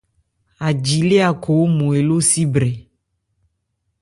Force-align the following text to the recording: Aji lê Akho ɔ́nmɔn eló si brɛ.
Aji 0.67 0.99
lê 1.09 1.17
Akho 1.29 1.51
ɔ́nmɔn 1.63 1.91
eló 1.99 2.17
si 2.29 2.41
brɛ. 2.53 2.71